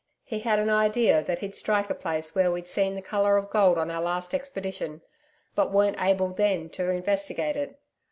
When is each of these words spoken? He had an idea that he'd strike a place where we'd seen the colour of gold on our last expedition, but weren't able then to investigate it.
He 0.23 0.39
had 0.39 0.57
an 0.57 0.71
idea 0.71 1.21
that 1.25 1.41
he'd 1.41 1.53
strike 1.53 1.91
a 1.91 1.93
place 1.93 2.33
where 2.33 2.51
we'd 2.51 2.67
seen 2.67 2.95
the 2.95 3.03
colour 3.03 3.37
of 3.37 3.51
gold 3.51 3.77
on 3.77 3.91
our 3.91 4.01
last 4.01 4.33
expedition, 4.33 5.03
but 5.53 5.71
weren't 5.71 6.01
able 6.01 6.29
then 6.29 6.71
to 6.71 6.89
investigate 6.89 7.55
it. 7.55 7.79